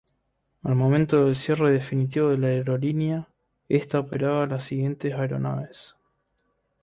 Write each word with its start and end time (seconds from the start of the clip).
Al 0.63 0.73
momento 0.73 1.23
del 1.25 1.35
cierre 1.35 1.73
definitivo 1.73 2.29
de 2.29 2.39
la 2.39 2.47
aerolínea, 2.47 3.27
esta 3.69 3.99
operaba 3.99 4.47
las 4.47 4.63
siguientes 4.63 5.13
aeronaves. 5.13 5.93